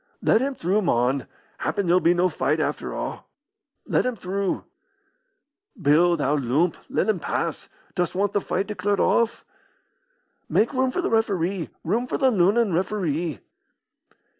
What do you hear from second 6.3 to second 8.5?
loomp, let him pass. Dost want the